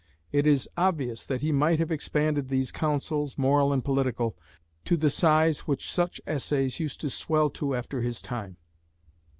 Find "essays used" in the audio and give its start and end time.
6.25-7.01